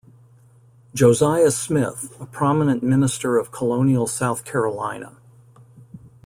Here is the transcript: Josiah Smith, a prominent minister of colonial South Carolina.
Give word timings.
Josiah 0.95 1.51
Smith, 1.51 2.17
a 2.19 2.25
prominent 2.25 2.81
minister 2.81 3.37
of 3.37 3.51
colonial 3.51 4.07
South 4.07 4.43
Carolina. 4.43 5.15